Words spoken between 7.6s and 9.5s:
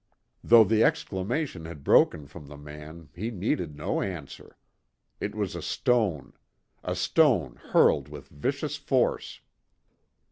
hurled with vicious force.